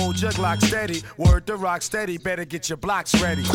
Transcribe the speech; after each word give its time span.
Hold 0.00 0.20
your 0.20 0.32
Glock 0.32 0.62
steady. 0.62 1.02
Word 1.16 1.46
to 1.46 1.56
rock 1.56 1.82
steady, 1.82 2.18
better 2.18 2.44
get 2.44 2.68
your 2.68 2.78
blocks 2.78 3.20
ready. 3.20 3.42
Not 3.42 3.52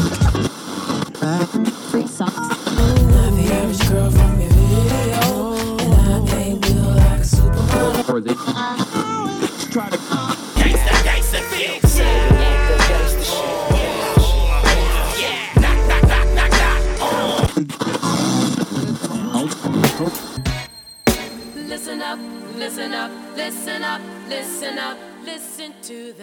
the 3.35 3.49
average 3.51 3.89
girl 3.89 4.11
from 4.11 4.39
your 4.39 4.49
video, 4.49 5.55
and 5.79 6.29
I 6.29 6.37
ain't 6.37 6.61
built 6.61 6.97
like 6.97 7.19
a 7.19 7.23
supermodel. 7.23 8.35
try 9.71 9.89
to 9.89 10.24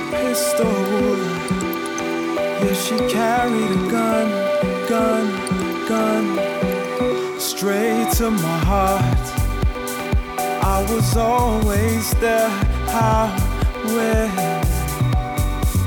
A 0.00 0.10
pistol. 0.10 1.16
Yeah, 2.62 2.74
she 2.74 2.96
carried 3.08 3.70
a 3.70 3.90
gun, 3.90 4.28
gun, 4.88 5.24
gun. 5.88 7.40
Straight 7.40 8.10
to 8.18 8.30
my 8.30 8.58
heart. 8.70 9.26
I 10.62 10.86
was 10.90 11.16
always 11.16 12.12
there. 12.20 12.48
How, 12.94 13.28
where? 13.94 14.30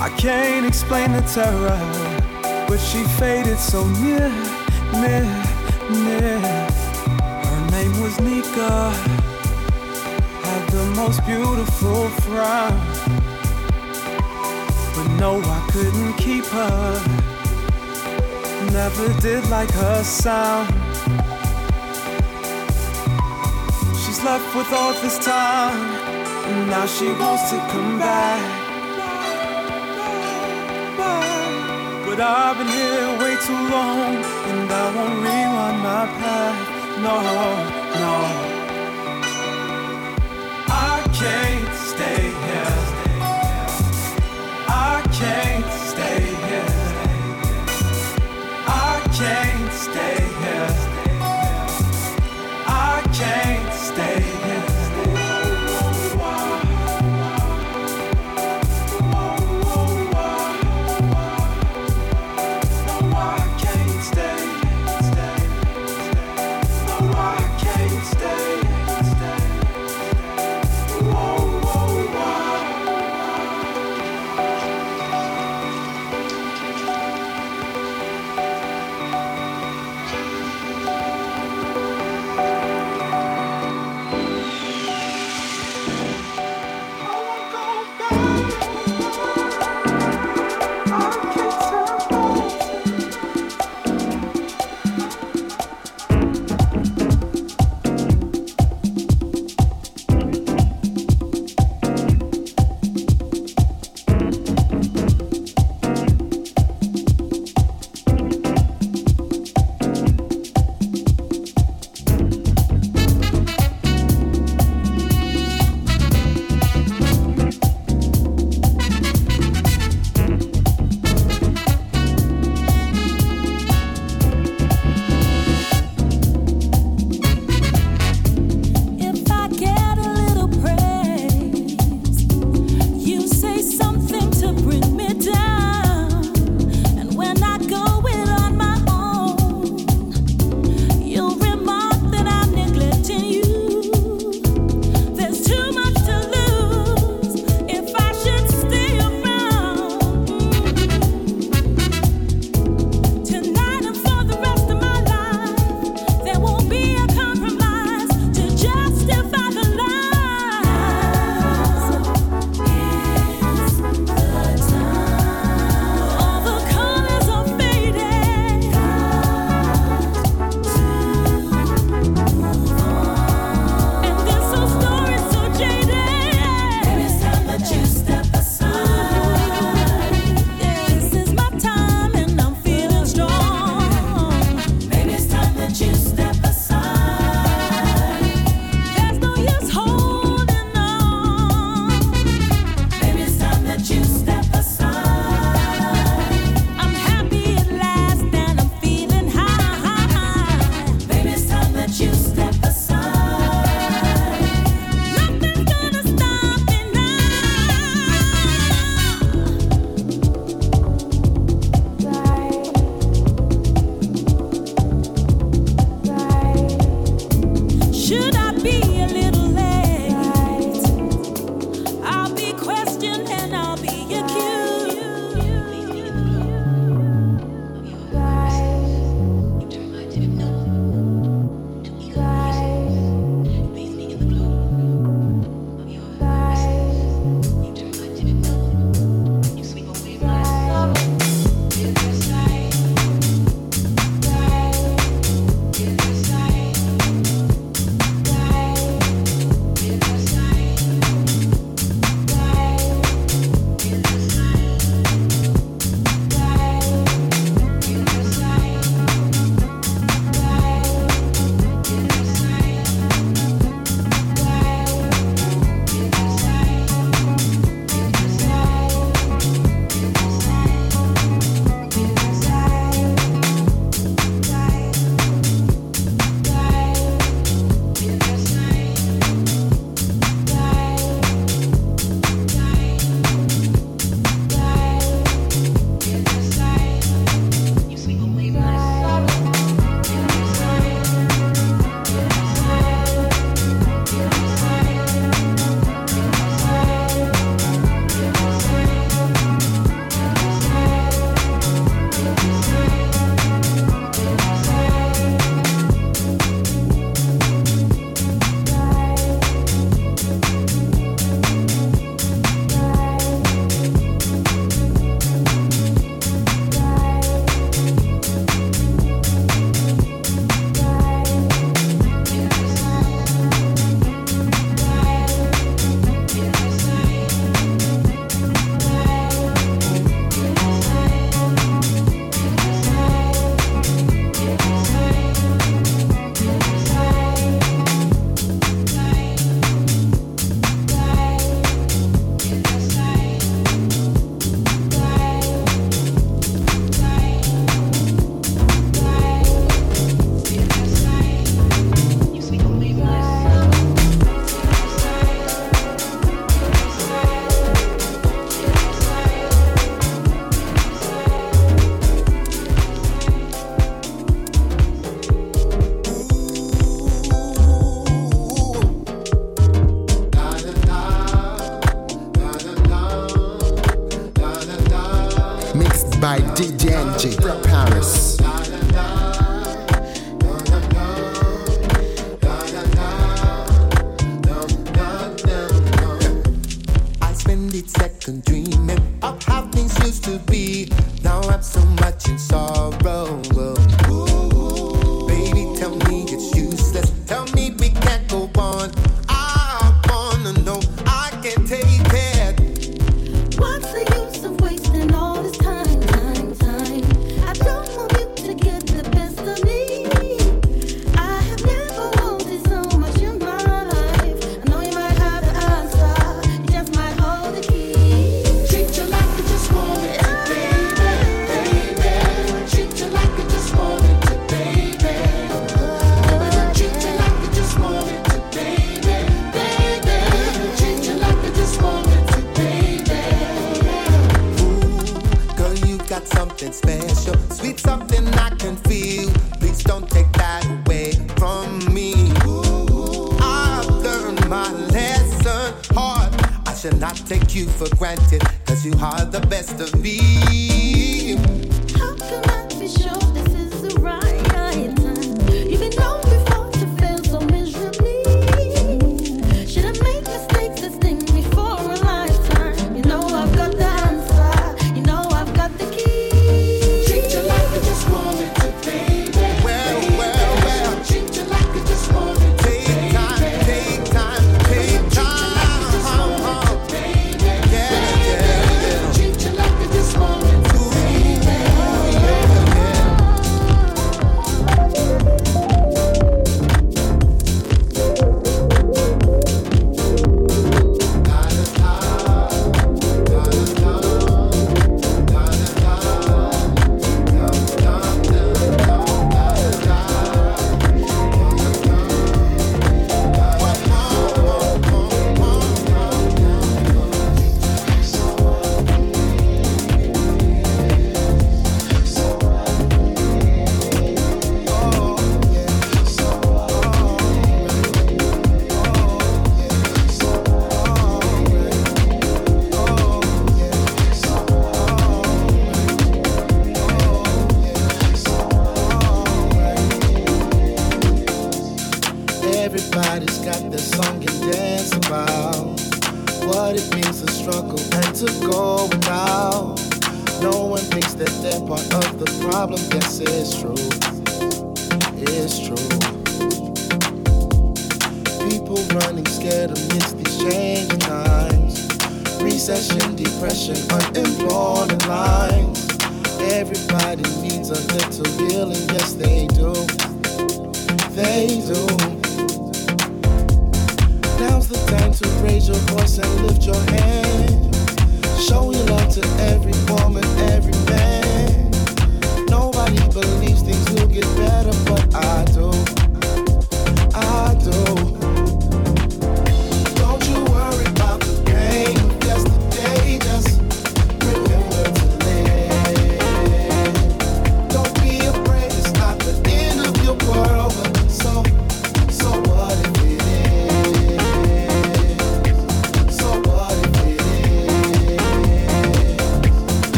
I 0.00 0.08
can't 0.18 0.66
explain 0.66 1.12
the 1.12 1.22
terror, 1.22 1.78
but 2.68 2.78
she 2.78 3.02
faded 3.18 3.58
so 3.58 3.86
near, 4.04 4.28
near, 4.92 5.24
near. 5.90 6.38
Her 7.46 7.70
name 7.70 8.00
was 8.00 8.20
Nika, 8.20 8.90
had 10.44 10.68
the 10.70 10.84
most 10.96 11.24
beautiful 11.26 12.08
frown. 12.24 12.95
No, 15.26 15.40
I 15.42 15.68
couldn't 15.72 16.14
keep 16.18 16.44
her, 16.44 17.02
never 18.70 19.08
did 19.20 19.44
like 19.50 19.72
her 19.72 20.04
sound. 20.04 20.68
She's 24.02 24.22
left 24.22 24.54
with 24.54 24.72
all 24.72 24.92
this 25.02 25.18
time, 25.18 25.80
and 26.48 26.70
now 26.70 26.86
she 26.86 27.08
wants 27.08 27.50
to 27.50 27.58
come 27.72 27.98
back. 27.98 28.40
But 32.06 32.20
I've 32.20 32.56
been 32.58 32.68
here 32.68 33.08
way 33.18 33.34
too 33.48 33.62
long, 33.74 34.14
and 34.50 34.70
I 34.70 34.84
won't 34.94 35.18
rewind 35.26 35.78
my 35.90 36.06
path. 36.20 36.98
No, 37.02 37.16
no. 38.00 38.55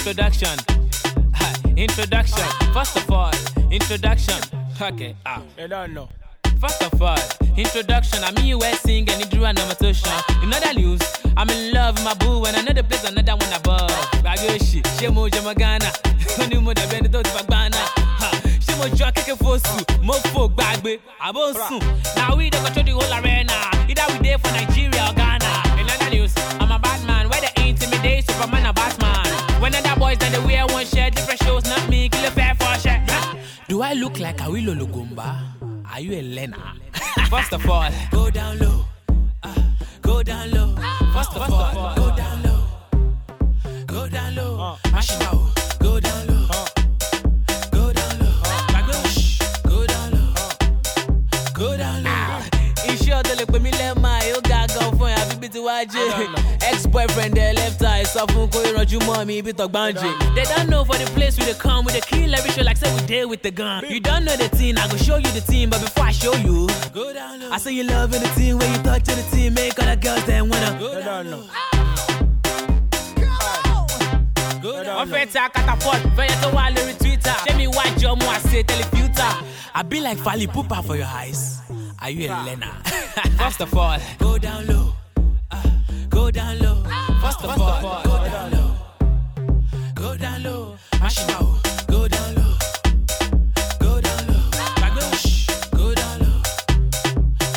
Introduction. 0.00 0.56
Introduction. 1.76 2.44
First 2.72 2.96
of 2.96 3.10
all, 3.10 3.32
introduction. 3.70 4.40
Okay, 4.80 5.14
ah. 5.26 5.42
You 5.58 5.68
don't 5.68 5.92
know. 5.92 6.08
First 6.58 6.82
of 6.82 7.02
all, 7.02 7.18
introduction. 7.54 8.24
I 8.24 8.30
mean 8.32 8.46
you 8.46 8.56
were 8.58 8.72
sing 8.80 9.06
and 9.10 9.20
you 9.20 9.26
drew 9.26 9.44
an 9.44 9.58
imitation. 9.58 10.10
In 10.42 10.54
other 10.54 10.72
news, 10.72 11.00
I'm 11.36 11.50
in 11.50 11.74
love 11.74 11.96
with 11.96 12.04
my 12.04 12.14
boo 12.14 12.44
and 12.46 12.56
another 12.56 12.82
place 12.82 13.04
another 13.04 13.36
one 13.36 13.52
above. 13.52 13.90
Bagoshi, 14.24 14.80
Shemo 14.96 15.28
Jamagana. 15.28 15.90
Than 16.38 16.48
Benny 16.48 17.08
Dodi 17.08 17.30
Bagbana. 17.36 17.82
Ṣé 18.64 18.76
mo 18.78 18.86
jọ 18.96 19.12
kékeré 19.12 19.36
fóṣù? 19.36 20.02
Mo 20.02 20.14
fò 20.32 20.48
gbàgbé, 20.48 20.98
àbó 21.20 21.50
ń 21.50 21.54
sùn. 21.68 21.82
Na 22.16 22.34
we 22.36 22.48
dey 22.48 22.60
control 22.62 22.84
the 22.84 22.92
whole 22.92 23.12
arena. 23.12 23.29
Then 30.30 30.40
they 30.40 30.46
wear 30.54 30.66
one 30.66 30.86
shirt, 30.86 31.14
different 31.14 31.42
shows, 31.42 31.64
not 31.64 31.88
me, 31.88 32.08
kill 32.08 32.24
a 32.24 32.30
fair 32.30 32.54
for 32.54 32.78
shirt. 32.80 33.00
Do 33.68 33.82
I 33.82 33.92
look 33.94 34.18
like 34.18 34.38
Awilo 34.38 34.74
Logomba? 34.78 35.36
Are 35.92 36.00
you 36.00 36.12
a 36.12 36.22
learner? 36.22 36.56
First 37.30 37.52
of 37.52 37.68
all, 37.68 37.90
go 38.10 38.30
down 38.30 38.58
low. 38.58 38.84
Ah, 39.42 39.54
go 40.02 40.22
down 40.22 40.50
low. 40.50 40.74
First 41.12 41.34
of 41.36 41.50
all, 41.52 41.94
go 41.96 42.16
down 42.16 42.42
low. 42.42 42.64
Go 43.86 44.08
down 44.08 44.34
low. 44.34 44.76
Mash 44.92 45.10
it 45.14 45.22
out. 45.22 45.78
Go 45.80 46.00
down 46.00 46.26
low. 46.26 46.48
Go 47.70 47.92
down 47.92 48.18
low. 48.18 49.02
Shh. 49.08 49.38
Go 49.64 49.86
down 49.86 50.10
low. 50.12 50.34
Go 51.54 51.76
down 51.76 52.02
low. 52.04 52.10
Iṣẹ́ 52.90 53.14
ọ̀dọ́ 53.20 53.34
lè 53.38 53.44
pè 53.52 53.58
mí 53.64 53.70
lẹ́ẹ̀ma 53.70 54.12
yóò 54.30 54.40
ga 54.50 54.60
gan 54.74 54.90
fún 54.98 55.08
ẹ̀ 55.12 55.18
àbí 55.22 55.34
bí 55.40 55.48
ti 55.48 55.58
wá 55.66 55.84
jẹ́. 55.92 56.59
Ex-boyfriend 56.90 57.34
ẹ̀ 57.46 57.52
left 57.58 57.82
eye 57.92 58.04
sọ 58.14 58.22
fún 58.32 58.46
kó 58.52 58.58
ìrànjú 58.68 58.98
mọ́ 59.06 59.18
mi 59.26 59.34
ibi 59.40 59.52
tọ̀gbọ́n 59.60 59.90
jẹ. 60.00 60.10
They 60.36 60.44
don't 60.52 60.68
know 60.72 60.82
for 60.88 60.96
the 61.02 61.08
place 61.16 61.34
we 61.38 61.44
dey 61.44 61.54
come, 61.64 61.84
we 61.86 61.92
dey 61.92 62.00
kill 62.10 62.34
every 62.34 62.50
show 62.54 62.64
like 62.68 62.76
say 62.82 62.90
we 62.96 63.00
dey 63.12 63.24
with 63.24 63.42
the 63.42 63.50
gun. 63.60 63.80
You 63.94 64.00
don't 64.00 64.24
know 64.26 64.36
the 64.36 64.48
thing, 64.58 64.76
I 64.76 64.88
go 64.88 64.96
show 64.96 65.16
you 65.24 65.30
the 65.38 65.44
team, 65.52 65.70
but 65.70 65.80
before 65.86 66.06
I 66.06 66.10
show 66.22 66.34
you, 66.46 66.66
go 66.92 67.12
down 67.14 67.40
low. 67.40 67.50
I 67.52 67.58
say 67.58 67.72
you 67.78 67.84
loving 67.84 68.22
the 68.26 68.32
team 68.38 68.58
when 68.58 68.68
you 68.74 68.78
touch 68.88 69.04
to 69.08 69.14
the 69.20 69.24
team, 69.34 69.54
make 69.54 69.78
all 69.80 69.86
the 69.92 69.96
girls 70.04 70.24
them 70.24 70.48
wanna. 70.50 70.70
You 70.82 71.02
don't 71.10 71.26
know. 71.32 71.44
wọ́n 74.98 75.08
fẹ́ 75.14 75.26
ta 75.34 75.42
catapult 75.54 76.02
fẹ́yẹ 76.16 76.34
tó 76.42 76.48
wà 76.56 76.64
lórí 76.74 76.94
twitter 77.02 77.36
ṣé 77.46 77.52
mi 77.58 77.66
wá 77.76 77.84
jọ 78.00 78.10
mú 78.20 78.26
àṣẹ 78.36 78.60
tẹlifíútà. 78.68 79.28
I 79.78 79.82
be 79.90 80.00
like 80.00 80.18
Fally 80.24 80.46
Pupa 80.54 80.82
for 80.82 80.96
your 80.96 81.12
eyes. 81.22 81.40
Are 82.02 82.10
you 82.10 82.26
a 82.28 82.36
learner? 82.46 82.74
First 83.40 83.60
of 83.60 83.72
all, 83.76 83.98
go 84.18 84.36
down 84.38 84.66
low. 84.66 84.99
First 87.40 87.58
of 87.58 88.04
go 88.04 88.24
down 88.26 88.50
low. 88.52 88.70
Go 89.94 90.14
down 90.18 90.42
low. 90.42 90.76
Mash 91.00 91.22
it 91.22 91.30
out. 91.30 91.86
Go 91.86 92.06
down 92.06 92.34
low. 92.34 92.54
Go 93.78 94.00
down 94.02 94.26
low. 94.28 94.44
Gbàgbé 94.76 95.02
oh, 95.02 95.16
shh. 95.16 95.48
Go 95.72 95.94
down 95.94 96.18
low. 96.20 96.42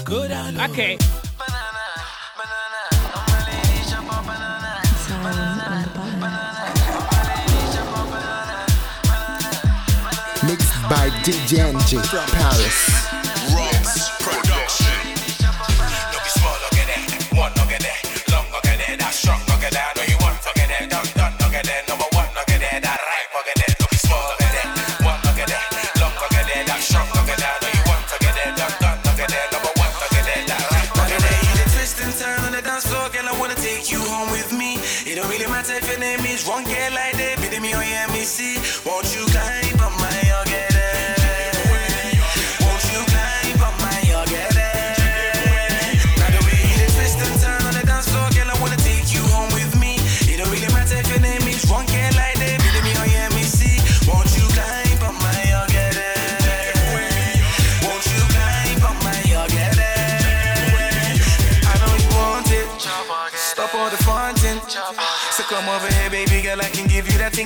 Go 0.05 0.27
down 0.29 0.55
low. 0.55 0.63
Okay. 0.71 0.97
Mixed 10.47 10.81
by 10.89 11.09
DJ 11.25 11.73
NJ 11.73 11.91
Paris. 12.31 13.02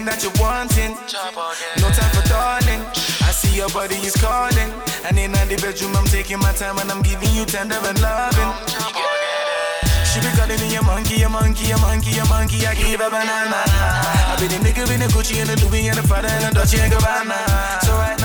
That 0.07 0.23
you're 0.23 0.31
wanting. 0.39 0.95
No 1.83 1.91
time 1.91 2.11
for 2.15 2.23
darling. 2.31 2.81
I 3.27 3.31
see 3.35 3.55
your 3.55 3.69
body 3.69 3.99
is 4.07 4.15
calling. 4.15 4.71
And 5.03 5.19
in 5.19 5.35
the 5.35 5.59
bedroom, 5.59 5.95
I'm 5.95 6.07
taking 6.07 6.39
my 6.39 6.53
time 6.53 6.79
and 6.79 6.89
I'm 6.89 7.03
giving 7.03 7.29
you 7.35 7.43
tender 7.45 7.75
and 7.75 7.99
loving. 7.99 8.51
She 10.07 10.23
be 10.23 10.31
calling 10.39 10.59
me 10.63 10.75
a 10.75 10.81
monkey, 10.81 11.21
a 11.23 11.29
monkey, 11.29 11.71
a 11.71 11.77
monkey, 11.83 12.17
a 12.17 12.25
monkey. 12.25 12.65
I 12.65 12.73
give 12.73 13.03
her 13.03 13.11
banana. 13.11 13.61
I 14.31 14.33
be 14.39 14.47
the 14.47 14.57
nigga 14.63 14.87
in 14.89 15.03
the 15.03 15.07
Gucci 15.11 15.43
and 15.43 15.49
the 15.51 15.55
Louis 15.67 15.91
and 15.91 15.99
the 15.99 16.07
Prada 16.07 16.31
and 16.31 16.55
the 16.55 16.63
Dolce 16.63 16.79
and 16.79 16.91
Gabbana. 16.91 17.83
So 17.83 17.93
right 17.99 18.16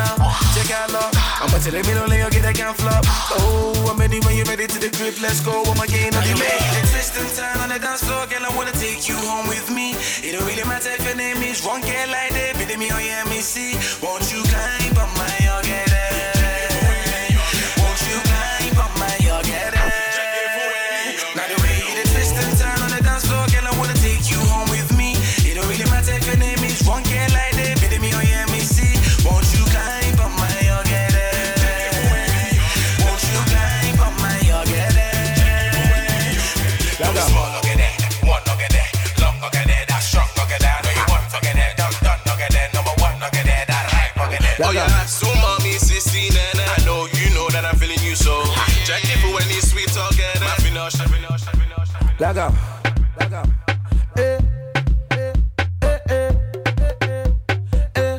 love. 0.71 1.13
I'ma 1.43 1.59
tell 1.59 1.75
me 1.75 1.95
don't 1.95 2.09
let 2.09 2.19
you 2.23 2.31
get 2.31 2.43
that 2.43 2.55
can 2.55 2.75
flop. 2.75 3.05
Oh, 3.41 3.91
I'm 3.91 3.99
ready 3.99 4.21
when 4.21 4.37
you're 4.37 4.47
ready 4.47 4.67
to 4.67 4.79
the 4.79 4.91
crib. 4.91 5.15
Let's 5.21 5.41
go. 5.41 5.63
I'm 5.65 5.81
again 5.81 6.15
on 6.15 6.23
the 6.23 6.35
made 6.39 6.63
it 6.79 6.87
twist 6.91 7.17
and 7.19 7.29
turn 7.35 7.57
on 7.63 7.69
the 7.69 7.79
dance 7.79 8.05
floor, 8.05 8.27
girl. 8.27 8.45
I 8.45 8.51
wanna 8.57 8.73
take 8.73 9.09
you 9.09 9.17
home 9.17 9.49
with 9.49 9.71
me. 9.71 9.97
It 10.23 10.33
don't 10.33 10.47
really 10.47 10.65
matter 10.65 10.91
if 10.91 11.05
your 11.05 11.17
name 11.17 11.43
is 11.43 11.65
Ron, 11.65 11.81
girl, 11.81 12.09
like 12.11 12.33
that. 12.37 12.55
Be 12.59 12.77
me 12.77 12.93
or 12.93 13.01
yeah, 13.01 13.25
me 13.25 13.41
see. 13.41 13.75
Won't 14.05 14.31
you 14.33 14.43
climb 14.47 14.97
on 15.03 15.11
my 15.19 15.32
Oh 44.61 44.71
yeah, 44.71 44.87
so 45.07 45.27
mommy, 45.41 45.75
sissy, 45.79 46.29
nana. 46.33 46.65
I 46.77 46.85
know 46.85 47.07
you 47.13 47.35
know 47.35 47.49
that 47.51 47.65
I'm 47.65 47.77
feeling 47.79 47.99
you 48.05 48.15
so. 48.15 48.43
Jack 48.85 49.03
it 49.05 49.19
for 49.21 49.33
when 49.35 49.43
it's 49.49 49.71
sweet 49.71 49.89
talking. 49.89 50.25
I 50.41 50.57
finish, 50.61 51.01
I 51.01 51.07
finish, 51.07 51.31
I 51.31 51.53
finish. 51.53 52.21
Lag 52.21 52.37
up. 52.39 52.55
Lag 53.19 53.33
up. 53.33 53.49
Eh, 54.19 54.39
eh, 55.11 55.33
eh, 55.83 55.99
eh, 56.11 56.31
eh, 57.09 57.21
eh, 57.97 57.97
eh. 57.97 58.19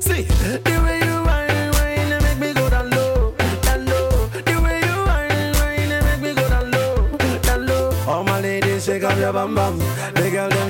See, 0.00 0.22
the 0.66 0.76
way 0.84 0.98
you 1.06 1.16
whine, 1.24 1.70
whine, 1.72 2.12
it 2.12 2.22
make 2.22 2.38
me 2.38 2.52
go 2.52 2.68
down 2.68 2.90
low, 2.90 3.34
down 3.62 3.86
low. 3.86 4.26
The 4.28 4.60
way 4.60 4.80
you 4.80 4.96
whine, 5.06 5.52
whine, 5.54 5.92
it 5.92 6.02
make 6.04 6.20
me 6.20 6.34
go 6.34 6.48
down 6.48 6.70
low, 6.70 7.08
down 7.42 7.66
low. 7.66 7.90
All 8.08 8.24
my 8.24 8.40
ladies, 8.40 8.84
shake 8.84 9.04
up 9.04 9.16
your 9.18 9.32
bum 9.32 9.54
bum. 9.54 9.78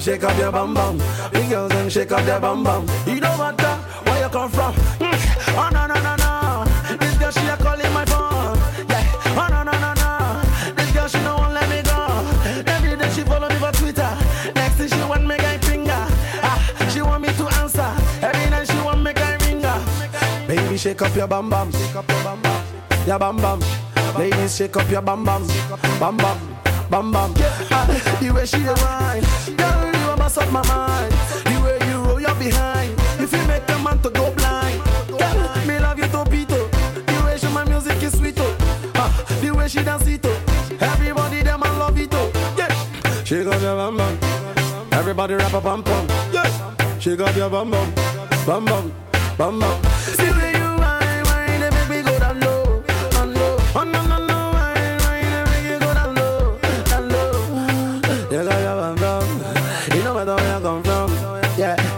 Shake 0.00 0.24
up 0.24 0.36
your 0.38 0.50
bum 0.50 0.72
bum. 0.72 0.96
The 1.30 1.46
girls 1.50 1.72
and 1.72 1.92
shake 1.92 2.10
up 2.10 2.24
their 2.24 2.40
bum 2.40 2.64
bum. 2.64 2.86
You 3.06 3.20
don't 3.20 3.36
matter 3.36 3.76
where 4.08 4.22
you 4.24 4.28
come 4.30 4.50
from. 4.50 4.72
Mm. 4.98 5.12
Oh 5.58 5.68
no 5.72 5.86
no 5.86 5.94
no 6.00 6.16
no. 6.16 6.96
This 6.96 7.16
girl 7.18 7.30
she 7.30 7.46
a 7.46 7.56
calling 7.58 7.92
my 7.92 8.04
phone. 8.06 8.56
Yeah. 8.88 9.04
Oh 9.36 9.46
no 9.50 9.62
no 9.62 9.72
no 9.72 9.92
no. 9.92 10.72
This 10.74 10.90
girl 10.92 11.06
she 11.06 11.20
no 11.20 11.36
won't 11.36 11.52
let 11.52 11.68
me 11.68 11.82
go. 11.82 11.98
Every 12.72 12.96
day 12.96 13.10
she 13.10 13.22
follow 13.24 13.48
me 13.50 13.56
for 13.56 13.72
Twitter. 13.72 14.10
Next 14.54 14.76
thing 14.76 14.88
she 14.88 15.04
want 15.04 15.26
me 15.26 15.36
guy 15.36 15.58
finger. 15.58 15.92
Ah, 16.42 16.88
she 16.90 17.02
want 17.02 17.22
me 17.22 17.28
to 17.34 17.44
answer. 17.60 17.92
Every 18.24 18.50
night 18.50 18.66
she 18.68 18.80
want 18.80 19.02
me 19.02 19.12
guy 19.12 19.36
ringer. 19.44 19.78
Baby 20.48 20.78
shake 20.78 21.02
up 21.02 21.14
your 21.14 21.26
bum 21.26 21.50
bum. 21.50 21.70
Shake 21.72 21.94
up 21.96 22.08
your 22.08 22.24
bum 22.24 22.40
bum. 22.40 22.64
Your 23.06 23.18
bum 23.18 23.36
bum. 23.36 23.60
Ladies 24.18 24.56
shake 24.56 24.76
up 24.76 24.90
your 24.90 25.02
bum 25.02 25.24
bum. 25.24 25.46
Bum 26.00 26.16
bum. 26.16 26.38
Bum 26.88 27.12
bum. 27.12 27.34
Ah, 27.70 27.86
the 28.18 28.30
way 28.30 28.46
she 28.46 28.58
dey 28.58 28.72
whine. 28.72 29.59
Mess 30.30 30.38
up 30.38 30.52
my 30.52 30.64
mind. 30.68 31.12
The 31.44 31.60
way 31.60 31.90
you 31.90 32.04
roll 32.04 32.20
your 32.20 32.34
behind. 32.36 32.94
If 33.18 33.32
you 33.32 33.44
make 33.48 33.68
a 33.68 33.76
man 33.80 33.98
to 34.02 34.10
go 34.10 34.30
blind. 34.30 34.80
Girl, 35.08 35.66
me 35.66 35.80
love 35.80 35.98
you 35.98 36.04
topito. 36.04 36.70
The 37.04 37.22
way 37.24 37.36
she 37.36 37.48
my 37.48 37.64
music 37.64 38.00
is 38.00 38.16
sweet 38.16 38.38
oh. 38.38 38.92
Ah, 38.94 39.10
the 39.40 39.50
way 39.50 39.66
she 39.66 39.82
dance 39.82 40.06
it 40.06 40.24
oh. 40.24 40.76
Everybody 40.80 41.42
them 41.42 41.64
I 41.64 41.76
love 41.78 41.98
it 41.98 42.14
oh. 42.14 42.30
Yeah. 42.56 43.24
She 43.24 43.42
got 43.42 43.60
your 43.60 43.74
bum 43.74 43.96
bum. 43.96 44.18
Everybody 44.92 45.34
rap 45.34 45.52
a 45.52 45.60
pum 45.60 45.82
pum. 45.82 46.06
Yeah. 46.32 46.98
She 47.00 47.16
got 47.16 47.34
your 47.34 47.50
bum 47.50 47.72
bum. 47.72 47.92
Bum 48.46 48.64
bum. 48.66 48.92
Bum 49.36 49.58
bum. 49.58 49.99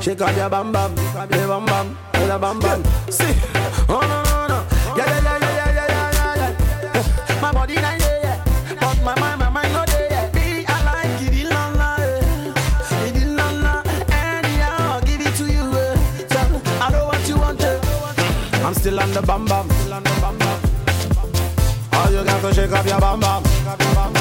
Yeah. 0.03 0.13
She 0.13 0.15
got 0.17 0.37
your 0.37 0.49
bum 0.51 0.73
bum, 0.73 0.95
your 0.97 1.47
bum 1.47 1.65
bum, 1.67 1.97
your 2.27 2.39
bum 2.39 2.59
bum. 2.59 2.83
See. 3.09 3.35
Oh 3.89 4.01
no 4.01 4.23
no 4.25 4.47
no. 4.49 4.97
Yeah 4.97 5.07
yeah 5.07 5.21
yeah 5.23 5.39
yeah 5.39 5.75
yeah 5.75 6.11
yeah 6.13 6.37
yeah 6.37 6.93
yeah. 6.95 7.41
My 7.41 7.53
body 7.53 7.75
not 7.77 7.99
there 8.01 8.21
yeah, 8.25 8.45
but 8.81 8.97
my 9.05 9.15
mind 9.21 9.39
my 9.41 9.49
mind 9.51 9.73
not 9.73 9.87
there 9.89 10.11
yeah. 10.11 10.65
I 10.69 10.85
like 10.85 11.23
it 11.23 11.45
la 11.49 11.69
la, 11.69 11.97
eh. 12.01 13.07
it 13.07 13.27
la. 13.63 13.83
Anyhow 14.11 14.99
I 14.99 15.01
give 15.07 15.21
it 15.21 15.35
to 15.37 15.45
you. 15.47 15.71
Tell 16.27 16.51
I 16.83 16.91
know 16.91 17.07
what 17.07 17.29
you 17.29 17.37
want. 17.37 17.63
eh. 17.63 18.65
I'm 18.65 18.75
still 18.75 18.99
on 18.99 19.09
the 19.13 19.21
the 19.21 19.27
bum 19.27 19.45
bum. 19.47 19.69
All 21.93 22.11
you 22.11 22.25
got 22.25 22.41
to 22.43 22.55
shake 22.55 22.73
up 22.73 22.87
your 22.87 23.01
bum 23.01 23.21
bum. 23.21 24.12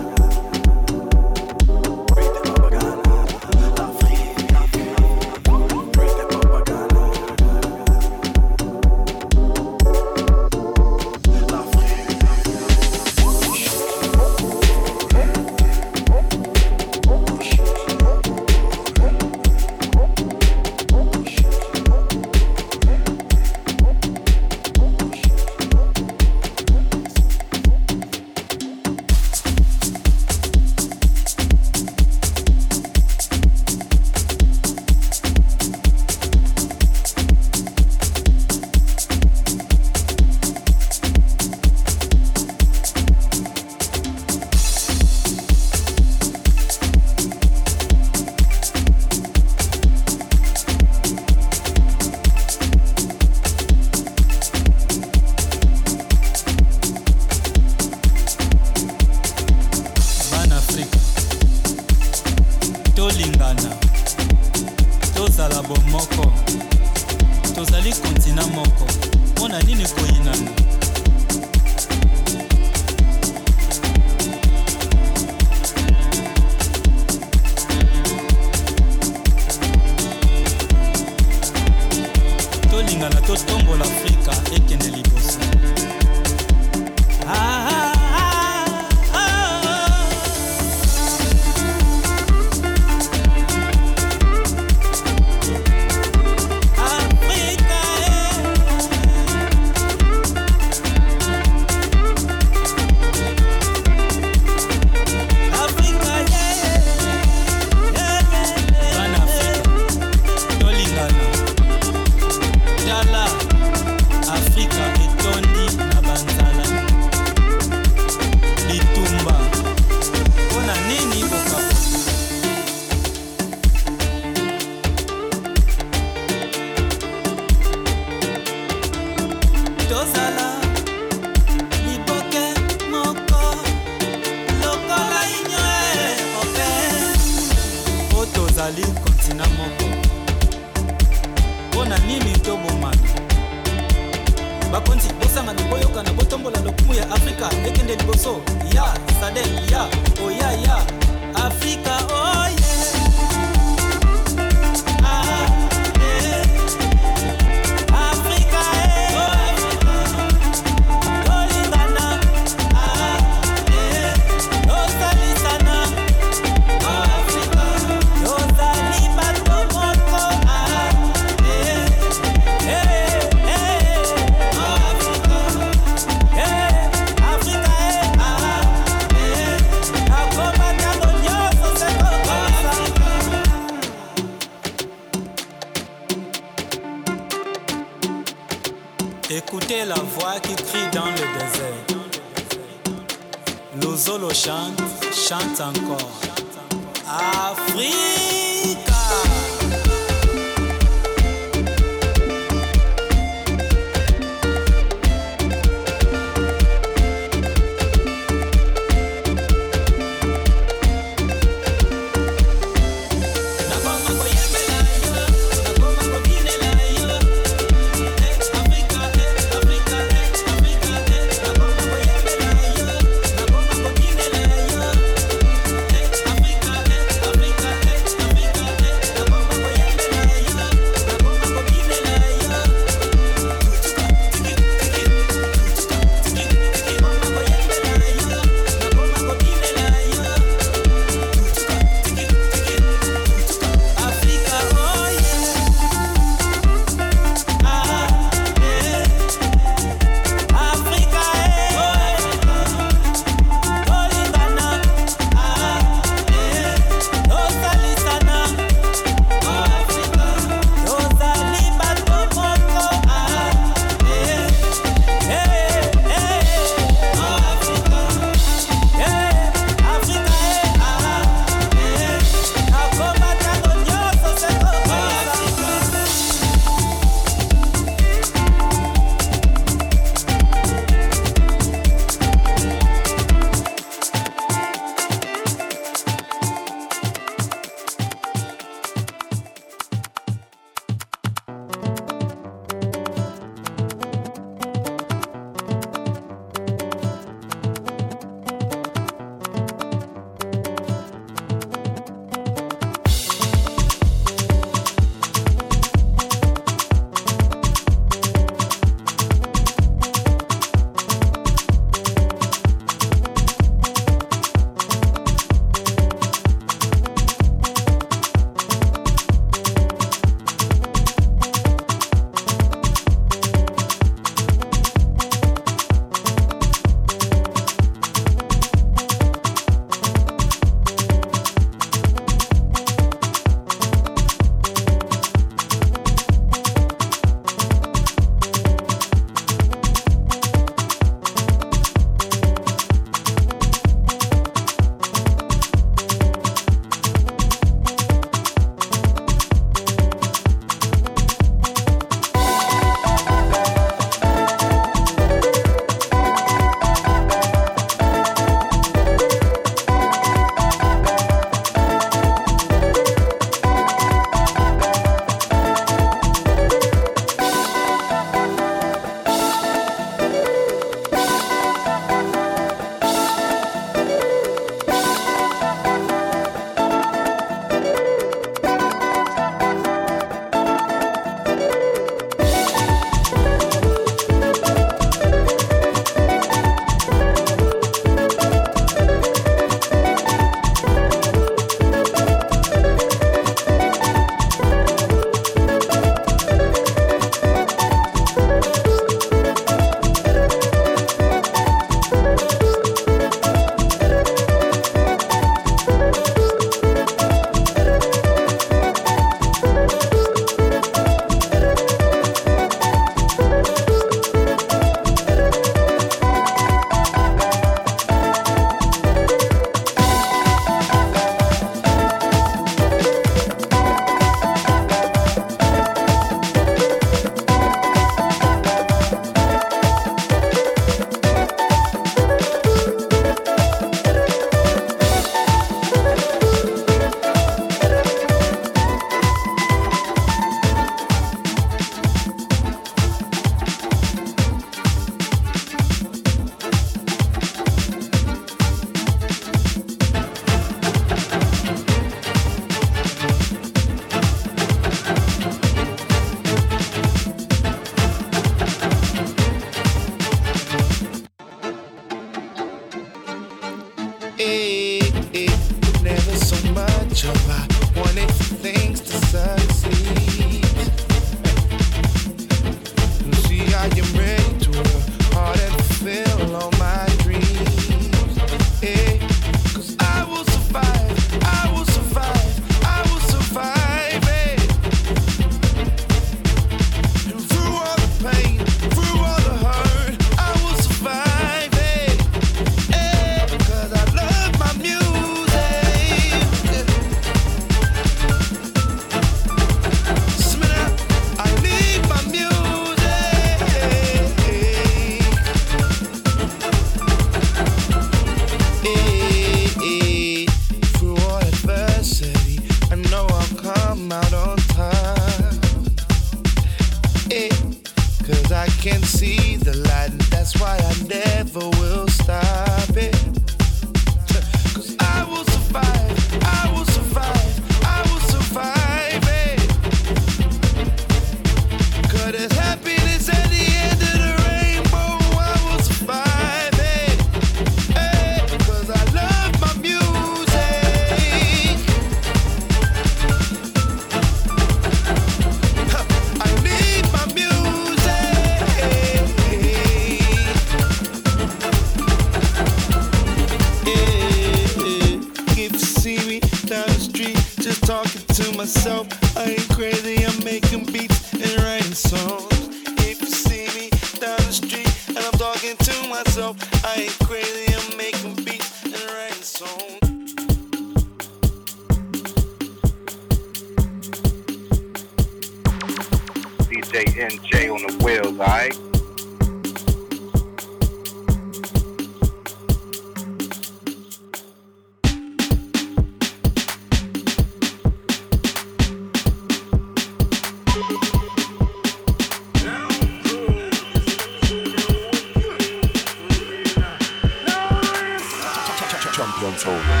Champion 599.61 600.00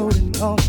floating 0.00 0.42
on 0.42 0.59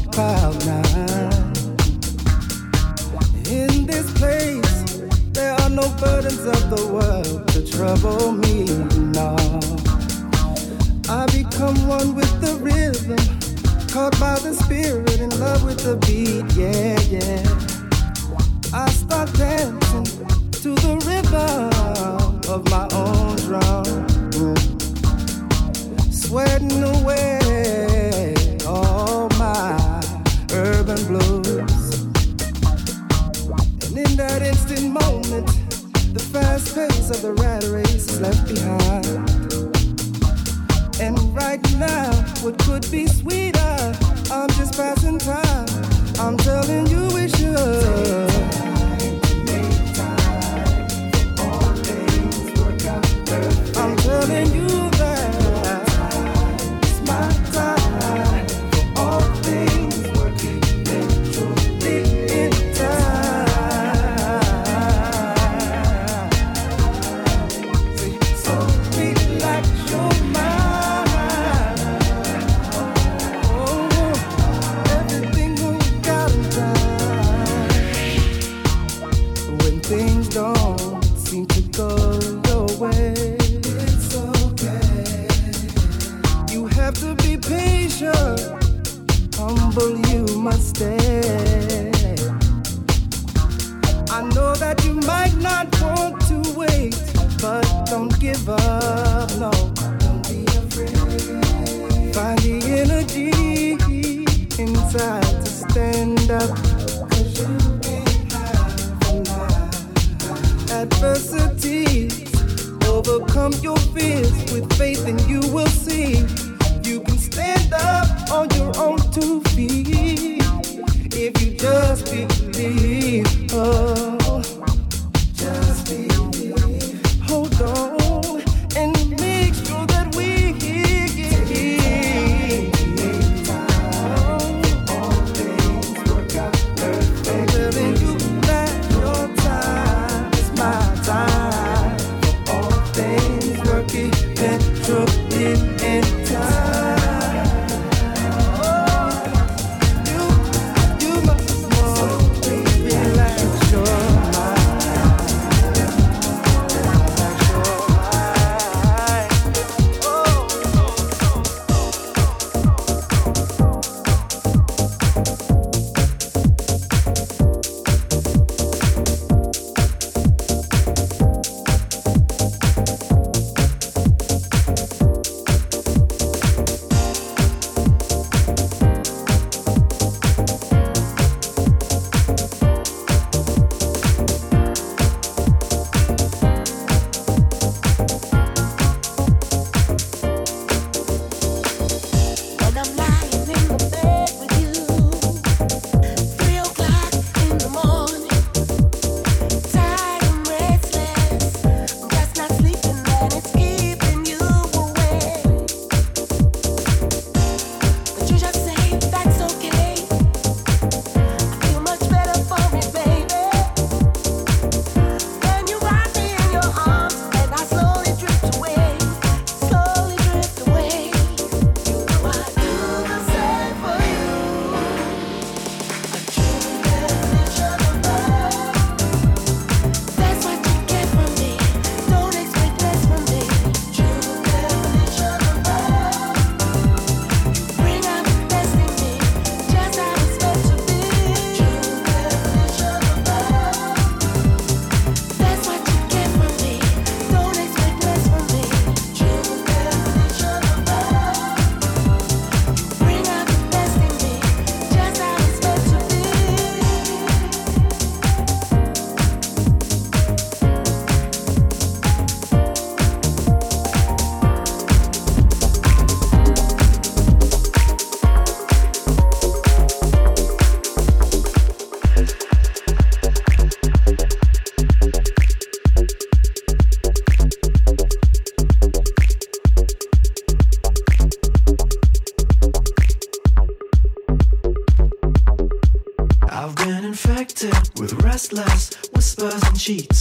whispers 288.53 289.63
and 289.63 289.79
cheats 289.79 290.20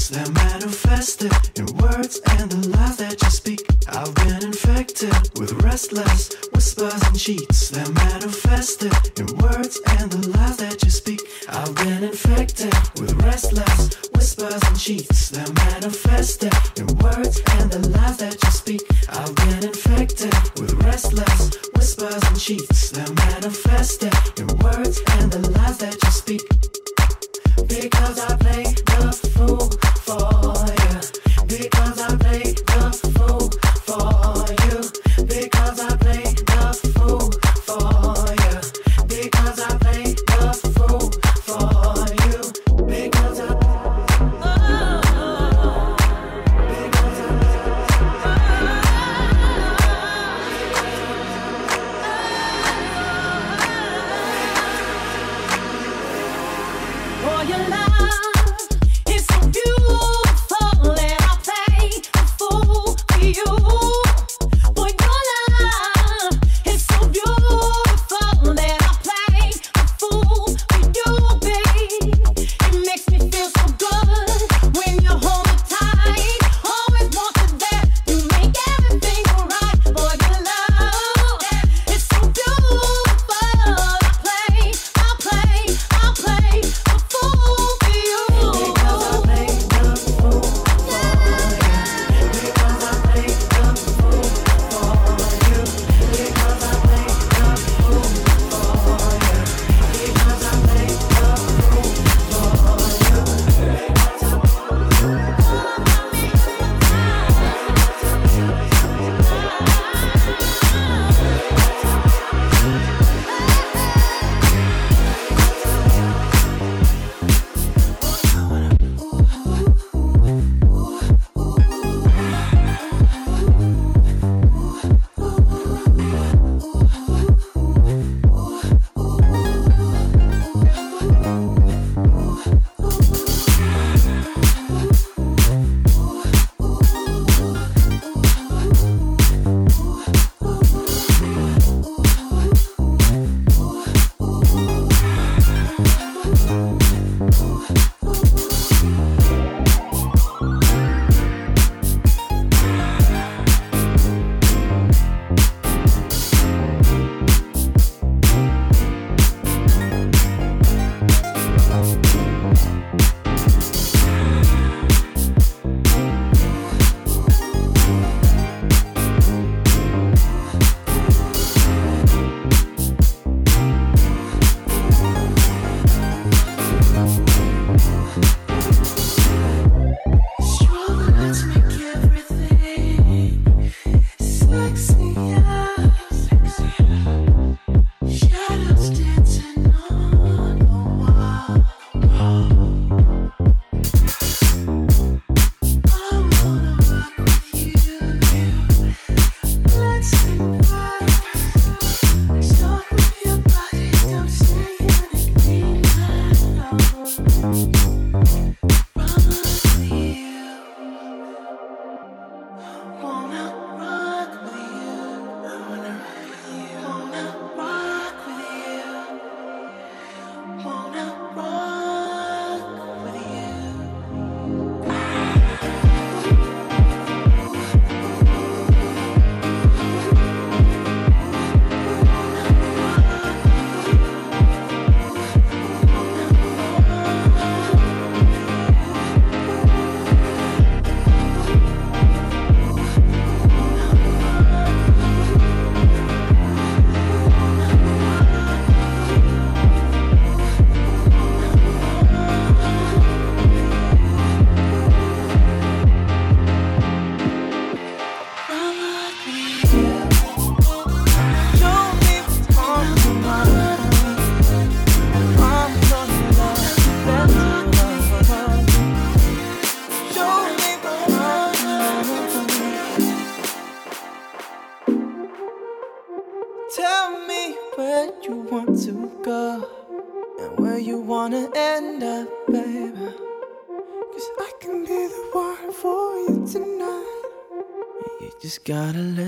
gotta 288.65 289.20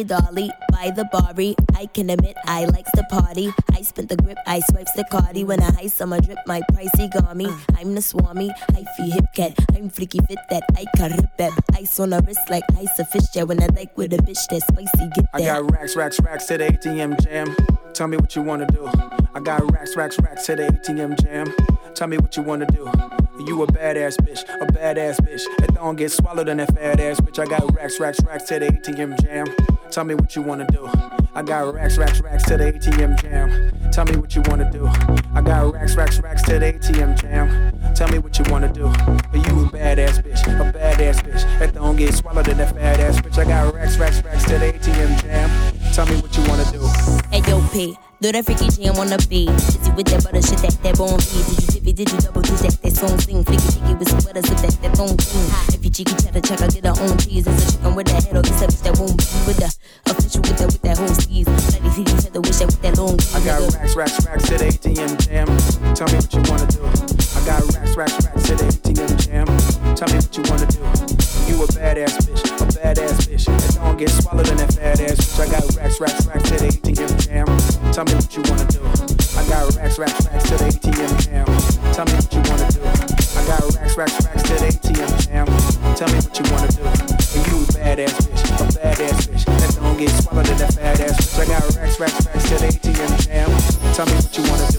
Thank 0.00 0.12
you, 0.12 0.16
Dolly. 0.16 0.50
By 0.70 0.90
the 0.96 1.04
Bari, 1.12 1.54
I 1.76 1.84
can 1.84 2.08
admit 2.08 2.34
I 2.46 2.64
likes 2.64 2.90
the 2.94 3.04
party. 3.10 3.52
I 3.74 3.82
spent 3.82 4.08
the 4.08 4.16
grip, 4.16 4.38
I 4.46 4.60
swipes 4.60 4.92
the 4.94 5.04
cardi. 5.04 5.44
When 5.44 5.62
I 5.62 5.90
on 6.00 6.08
my 6.08 6.20
drip, 6.20 6.38
my 6.46 6.62
pricey 6.72 7.36
me. 7.36 7.46
I'm 7.76 7.94
the 7.94 8.00
swami, 8.00 8.50
I 8.70 8.84
feel 8.96 9.10
hip 9.10 9.26
cat. 9.34 9.54
I'm 9.74 9.90
freaky 9.90 10.20
fit 10.26 10.38
that 10.48 10.62
I 10.74 10.86
can 10.96 11.12
rip 11.12 11.36
that. 11.36 11.52
Ice 11.74 12.00
on 12.00 12.10
the 12.10 12.22
wrist 12.22 12.40
like 12.48 12.62
ice 12.78 12.98
a 12.98 13.04
fish. 13.04 13.24
When 13.44 13.62
I 13.62 13.66
like 13.76 13.94
with 13.98 14.14
a 14.14 14.16
bitch 14.16 14.38
that 14.48 14.62
spicy, 14.62 15.10
get 15.14 15.30
that. 15.32 15.34
I 15.34 15.40
got 15.42 15.70
racks, 15.70 15.94
racks, 15.96 16.18
racks 16.20 16.46
to 16.46 16.56
the 16.56 16.68
ATM 16.68 17.22
jam. 17.22 17.54
Tell 17.92 18.08
me 18.08 18.16
what 18.16 18.34
you 18.34 18.40
wanna 18.40 18.68
do. 18.68 18.86
I 19.34 19.40
got 19.40 19.70
racks, 19.70 19.96
racks, 19.96 20.18
racks 20.20 20.46
to 20.46 20.56
the 20.56 20.68
ATM 20.68 21.20
jam. 21.20 21.52
Tell 21.94 22.08
me 22.08 22.16
what 22.16 22.34
you 22.38 22.42
wanna 22.42 22.66
do. 22.66 22.90
You 23.46 23.62
a 23.62 23.66
badass 23.66 24.16
bitch, 24.16 24.48
a 24.62 24.66
badass 24.72 25.20
bitch. 25.20 25.42
That 25.58 25.74
don't 25.74 25.96
get 25.96 26.10
swallowed 26.10 26.48
in 26.48 26.56
that 26.56 26.74
fat 26.74 27.00
ass 27.00 27.20
bitch. 27.20 27.38
I 27.38 27.44
got 27.44 27.74
racks, 27.74 28.00
racks, 28.00 28.22
racks 28.24 28.44
to 28.44 28.58
the 28.60 28.66
ATM 28.66 29.22
jam. 29.22 29.46
Tell 29.90 30.04
me 30.04 30.14
what 30.14 30.36
you 30.36 30.42
wanna 30.42 30.66
do. 30.68 30.88
I 31.34 31.42
got 31.42 31.74
racks, 31.74 31.98
racks, 31.98 32.20
racks 32.20 32.44
to 32.44 32.56
the 32.56 32.72
ATM 32.72 33.20
jam. 33.20 33.90
Tell 33.90 34.04
me 34.04 34.16
what 34.16 34.36
you 34.36 34.42
wanna 34.46 34.70
do. 34.70 34.86
I 35.34 35.42
got 35.42 35.72
racks, 35.72 35.96
racks, 35.96 36.20
racks 36.20 36.42
to 36.44 36.60
the 36.60 36.74
ATM 36.74 37.20
jam. 37.20 37.94
Tell 37.96 38.08
me 38.08 38.18
what 38.20 38.38
you 38.38 38.44
wanna 38.50 38.72
do. 38.72 38.84
But 39.32 39.46
You 39.48 39.64
a 39.64 39.68
badass 39.68 40.22
bitch, 40.22 40.46
a 40.46 40.72
badass 40.72 41.22
bitch. 41.22 41.42
That 41.58 41.74
don't 41.74 41.96
get 41.96 42.14
swallowed 42.14 42.46
in 42.46 42.58
that 42.58 42.72
fat 42.72 43.00
ass 43.00 43.20
bitch. 43.20 43.36
I 43.38 43.44
got 43.44 43.74
racks, 43.74 43.96
racks, 43.98 44.22
racks 44.22 44.44
to 44.44 44.58
the 44.58 44.72
ATM 44.74 45.22
jam. 45.22 45.50
Tell 45.92 46.06
me 46.06 46.20
what 46.20 46.36
you 46.36 46.44
wanna 46.48 46.70
do. 46.70 46.86
Hey 47.32 47.42
yo, 47.50 47.60
P, 47.72 47.98
do 48.20 48.32
that 48.32 48.44
freaky 48.44 48.68
jam 48.68 48.96
on 49.00 49.08
the 49.08 49.16
beat. 49.32 49.48
Busy 49.48 49.90
with 49.96 50.06
that 50.12 50.20
butter 50.20 50.44
shit, 50.44 50.60
that 50.60 50.76
that 50.84 50.96
bone 51.00 51.16
beat. 51.32 51.40
Did 51.40 51.56
you 51.56 51.68
dip 51.72 51.88
it, 51.88 51.96
did 51.96 52.08
you 52.12 52.18
double 52.20 52.44
did 52.44 52.60
that, 52.60 52.76
that 52.84 52.92
song 52.92 53.16
sing. 53.16 53.40
Flicky 53.40 53.64
flicky 53.72 53.96
with 53.96 54.08
some 54.12 54.20
butter, 54.20 54.44
so 54.44 54.54
that 54.60 54.76
that 54.84 54.92
bone 54.92 55.16
king. 55.16 55.48
If 55.72 55.80
you 55.80 55.90
cheeky 55.90 56.14
cheddar 56.20 56.44
check, 56.44 56.60
I 56.60 56.68
get 56.68 56.84
her 56.84 56.96
own 57.00 57.16
cheese. 57.16 57.48
It's 57.48 57.56
a 57.56 57.66
chicken 57.72 57.96
with 57.96 58.12
that 58.12 58.20
head, 58.20 58.36
or 58.36 58.44
it's 58.44 58.60
a 58.60 58.68
bitch 58.68 58.82
that 58.84 58.94
won't 59.00 59.16
be 59.16 59.38
with 59.48 59.56
the 59.56 59.68
official 60.04 60.42
with 60.44 60.56
that, 60.60 60.68
with 60.68 60.84
that 60.84 60.96
whole 61.00 61.14
skis. 61.16 61.48
Bloody 61.48 61.90
feet 61.96 62.08
each 62.12 62.26
other, 62.28 62.40
wish 62.44 62.60
that 62.60 62.68
with 62.68 62.82
that 62.84 62.94
long 63.00 63.16
I 63.32 63.40
got 63.40 63.58
racks, 63.72 63.96
racks, 63.96 64.20
racks 64.28 64.46
the 64.52 64.56
ATM 64.68 65.12
jam. 65.24 65.48
Tell 65.96 66.08
me 66.12 66.20
what 66.20 66.30
you 66.36 66.44
wanna 66.44 66.68
do. 66.68 66.84
I 66.84 67.40
got 67.48 67.64
racks, 67.72 67.96
racks, 67.96 68.20
racks 68.20 68.44
the 68.44 68.54
ATM 68.68 69.12
jam. 69.16 69.48
Tell 69.96 70.08
me 70.12 70.20
what 70.20 70.32
you 70.36 70.44
wanna 70.44 70.68
do. 70.68 71.39
You 71.50 71.64
a 71.64 71.66
badass 71.66 72.30
bitch, 72.30 72.46
a 72.46 72.66
badass 72.78 73.26
bitch. 73.26 73.44
That 73.50 73.74
don't 73.82 73.98
get 73.98 74.08
swallowed 74.10 74.46
in 74.54 74.56
that 74.58 74.72
fat 74.72 75.00
ass 75.02 75.18
bitch. 75.18 75.42
I 75.42 75.50
got 75.50 75.66
racks, 75.74 75.98
racks, 75.98 76.24
racks 76.30 76.46
to 76.46 76.56
the 76.62 76.70
ATM 76.70 77.10
jam. 77.26 77.46
Tell 77.90 78.06
me 78.06 78.14
what 78.14 78.30
you 78.30 78.42
wanna 78.46 78.70
do. 78.70 78.78
I 79.34 79.42
got 79.50 79.66
racks, 79.74 79.98
racks, 79.98 80.30
racks 80.30 80.46
to 80.46 80.54
the 80.62 80.70
ATM 80.70 81.10
jam. 81.18 81.46
Tell 81.90 82.06
me 82.06 82.14
what 82.14 82.30
you 82.30 82.38
wanna 82.46 82.70
do. 82.70 82.78
I 83.34 83.42
got 83.50 83.66
racks, 83.74 83.98
racks, 83.98 84.14
racks 84.22 84.42
to 84.46 84.54
the 84.62 84.70
ATM 84.70 85.10
jam. 85.26 85.46
Tell 85.98 86.06
me 86.14 86.22
what 86.22 86.38
you 86.38 86.46
wanna 86.54 86.70
do. 86.70 86.86
And 86.86 87.42
you 87.50 87.56
a 87.58 87.74
badass 87.74 88.14
bitch, 88.30 88.46
a 88.54 88.66
badass 88.70 89.18
bitch. 89.26 89.44
That 89.50 89.74
don't 89.74 89.98
get 89.98 90.10
swallowed 90.22 90.48
in 90.54 90.56
that 90.62 90.70
fat 90.70 91.02
ass 91.02 91.18
bitch. 91.18 91.34
I 91.34 91.50
got 91.50 91.66
racks, 91.74 91.98
racks, 91.98 92.26
racks 92.30 92.46
to 92.46 92.54
the 92.62 92.70
ATM 92.70 93.10
jam. 93.26 93.50
Tell 93.98 94.06
me 94.06 94.14
what 94.22 94.30
you 94.38 94.46
wanna 94.46 94.70
do. 94.70 94.78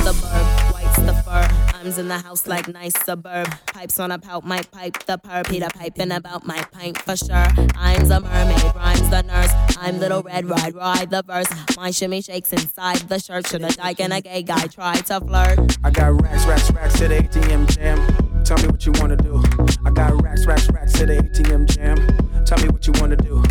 suburb, 0.00 0.48
white's 0.72 0.96
the 0.96 1.12
fur. 1.28 1.69
Arms 1.80 1.96
in 1.96 2.08
the 2.08 2.18
house 2.18 2.46
like 2.46 2.68
nice 2.68 2.92
suburb. 3.04 3.48
Pipes 3.68 3.98
on 3.98 4.10
a 4.10 4.18
pout, 4.18 4.44
might 4.44 4.70
pipe 4.70 5.02
the 5.06 5.16
perp. 5.16 5.48
Peter 5.48 5.68
piping 5.74 6.12
about 6.12 6.46
my 6.46 6.60
pint 6.72 6.98
for 6.98 7.16
sure. 7.16 7.46
I'm 7.74 8.06
the 8.06 8.20
mermaid, 8.20 8.74
rhymes 8.74 9.08
the 9.08 9.22
nurse. 9.22 9.50
I'm 9.78 9.98
little 9.98 10.22
red, 10.22 10.44
ride, 10.44 10.74
ride 10.74 11.08
the 11.08 11.22
verse. 11.22 11.48
My 11.76 11.90
shimmy 11.90 12.20
shakes 12.20 12.52
inside 12.52 12.98
the 13.08 13.18
shirt. 13.18 13.46
Should 13.46 13.62
a 13.62 13.70
dyke 13.70 14.00
and 14.00 14.12
a 14.12 14.20
gay 14.20 14.42
guy 14.42 14.66
try 14.66 14.96
to 14.96 15.20
flirt? 15.20 15.78
I 15.82 15.90
got 15.90 16.20
racks, 16.20 16.44
racks, 16.44 16.70
racks 16.70 16.98
to 16.98 17.08
the 17.08 17.22
ATM 17.22 17.66
jam. 17.70 18.29
Tell 18.44 18.58
me 18.58 18.66
what 18.68 18.84
you 18.84 18.92
wanna 18.98 19.16
do. 19.16 19.42
I 19.84 19.90
got 19.90 20.22
racks, 20.22 20.44
racks, 20.46 20.68
racks 20.70 20.92
to 20.94 21.06
the 21.06 21.16
ATM 21.18 21.66
jam. 21.66 21.96
Tell 22.44 22.58
me 22.58 22.68
what 22.68 22.86
you 22.86 22.92
wanna 23.00 23.16
do. 23.16 23.42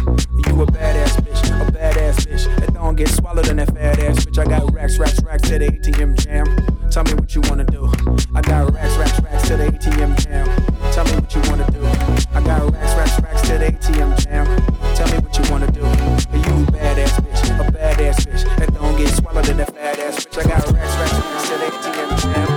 You 0.46 0.62
a 0.62 0.66
badass 0.66 1.16
bitch, 1.24 1.68
a 1.68 1.72
badass 1.72 2.28
bitch. 2.28 2.44
That 2.60 2.74
don't 2.74 2.96
get 2.96 3.08
swallowed 3.10 3.48
in 3.48 3.58
that 3.58 3.74
fat 3.74 4.00
ass 4.00 4.26
bitch. 4.26 4.38
I 4.40 4.46
got 4.46 4.74
racks, 4.74 4.98
racks, 4.98 5.22
racks 5.24 5.48
to 5.50 5.60
the 5.60 5.68
ATM 5.68 6.16
jam. 6.16 6.46
Tell 6.90 7.04
me 7.04 7.14
what 7.14 7.34
you 7.34 7.42
wanna 7.50 7.64
do. 7.66 7.92
I 8.36 8.42
got 8.42 8.74
racks, 8.74 8.98
racks, 8.98 9.20
racks 9.22 9.48
to 9.48 9.58
the 9.58 9.68
ATM 9.68 10.16
jam. 10.18 10.46
Tell 10.92 11.06
me 11.06 11.14
what 11.14 11.34
you 11.34 11.42
wanna 11.50 11.70
do. 11.72 11.86
I 12.34 12.42
got 12.42 12.72
racks, 12.74 12.96
racks, 12.96 13.22
racks 13.22 13.42
to 13.48 13.58
the 13.58 13.68
ATM 13.72 14.18
jam. 14.18 14.46
Tell 14.96 15.08
me 15.08 15.18
what 15.20 15.38
you 15.38 15.52
wanna 15.52 15.72
do. 15.72 15.82
You 15.82 16.54
a 16.60 16.72
badass 16.76 17.16
bitch, 17.24 17.60
a 17.60 17.72
badass 17.72 18.26
bitch. 18.26 18.58
That 18.58 18.74
don't 18.74 18.98
get 18.98 19.10
swallowed 19.10 19.48
in 19.50 19.58
that 19.58 19.74
fat 19.74 20.00
ass 20.00 20.26
bitch. 20.26 20.46
I 20.46 20.50
got 20.50 20.72
racks, 20.74 20.96
racks, 20.98 21.14
racks 21.14 21.50
to 21.50 21.58
the 21.58 21.68
ATM 21.68 22.34
jam. 22.34 22.49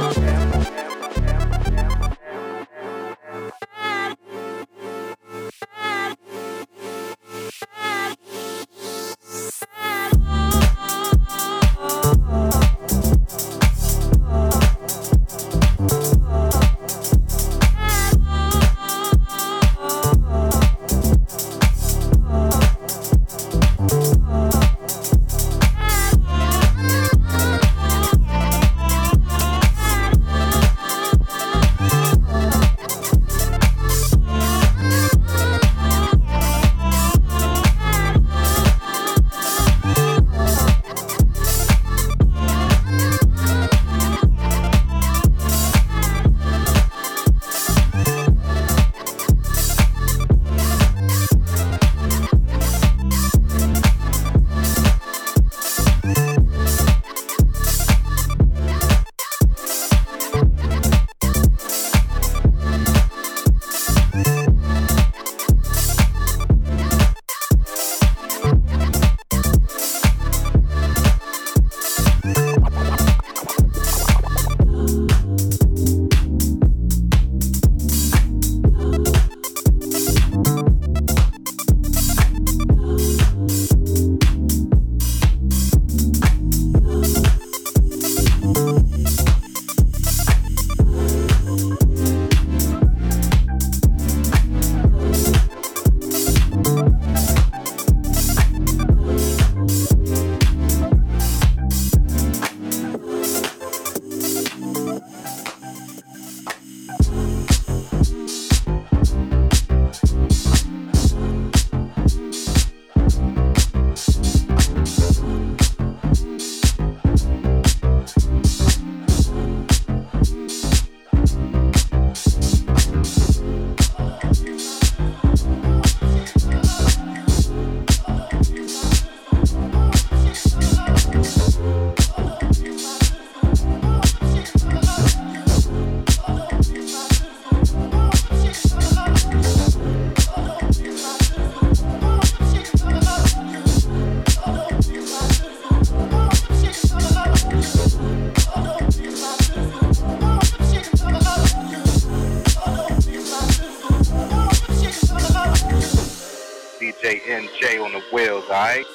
DJ 157.42 157.48
NJ 157.48 157.84
on 157.84 157.92
the 157.92 158.02
wheels, 158.12 158.44
alright? 158.44 158.86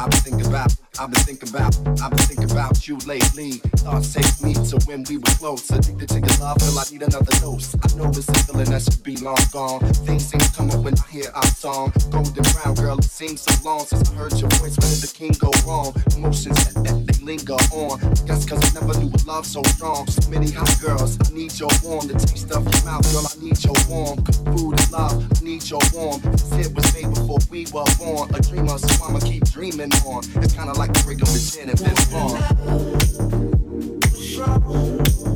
I've 0.00 0.08
been 0.08 0.20
thinking 0.20 0.46
about, 0.46 0.74
I've 0.98 1.10
been 1.10 1.24
thinking 1.24 1.48
about, 1.50 1.76
I've 2.00 2.08
been 2.08 2.24
thinking 2.24 2.50
about 2.50 2.88
you 2.88 2.96
lately. 3.04 3.60
Thoughts 3.84 4.14
take 4.14 4.40
me 4.40 4.54
to 4.54 4.80
when 4.86 5.04
we 5.10 5.18
were 5.18 5.34
close. 5.36 5.68
Addicted 5.68 6.08
to 6.08 6.20
your 6.20 6.40
love, 6.40 6.56
feel 6.56 6.78
I 6.78 6.84
need 6.90 7.02
another 7.02 7.36
dose. 7.36 7.74
I 7.74 7.96
know 7.98 8.08
it's 8.08 8.26
a 8.26 8.32
feeling 8.44 8.70
that 8.70 8.80
should 8.80 9.02
be 9.02 9.16
long 9.16 9.36
gone. 9.52 9.80
Things 10.08 10.32
ain't 10.32 10.54
come 10.54 10.70
up 10.70 10.82
when 10.82 10.94
I 10.98 11.06
hear 11.10 11.30
our 11.34 11.44
song. 11.44 11.92
Golden 12.08 12.44
brown 12.54 12.76
girl, 12.76 12.98
it 12.98 13.04
seems 13.04 13.42
so 13.42 13.52
long 13.62 13.84
since 13.84 14.08
I 14.08 14.14
heard 14.14 14.32
your 14.40 14.48
voice. 14.56 14.78
When 14.80 14.88
did 14.88 15.04
the 15.04 15.12
king 15.14 15.32
go 15.38 15.52
wrong? 15.68 15.92
Emotions 16.16 16.56
that, 16.72 16.82
that 16.82 17.09
linger 17.22 17.58
on. 17.72 17.98
Guess 18.26 18.46
cause 18.46 18.60
I 18.64 18.80
never 18.80 18.98
knew 18.98 19.10
love 19.26 19.46
so 19.46 19.62
strong. 19.74 20.06
So 20.06 20.28
many 20.30 20.50
hot 20.50 20.74
girls, 20.80 21.18
need 21.32 21.58
your 21.58 21.70
warm. 21.82 22.06
The 22.08 22.14
taste 22.14 22.50
of 22.52 22.64
your 22.64 22.84
mouth, 22.84 23.04
girl, 23.12 23.26
I 23.26 23.34
need 23.42 23.62
your 23.64 23.74
warm. 23.88 24.24
Food 24.56 24.80
and 24.80 24.90
love, 24.92 25.42
need 25.42 25.68
your 25.68 25.80
warm. 25.92 26.20
This 26.22 26.52
hit 26.52 26.74
was 26.74 26.94
made 26.94 27.12
before 27.14 27.38
we 27.50 27.66
were 27.72 27.84
born. 27.98 28.34
A 28.34 28.40
dreamer, 28.40 28.78
so 28.78 29.04
I'ma 29.04 29.20
keep 29.20 29.44
dreaming 29.50 29.92
on. 30.06 30.24
It's 30.42 30.54
kinda 30.54 30.72
like 30.74 30.92
the 30.92 31.02
break 31.04 31.22
of 31.22 31.32
the 31.32 31.38
gin 31.38 31.70
and 31.70 31.78
Vince 31.78 32.04
Vaughn. 32.10 33.40
Now 34.40 35.29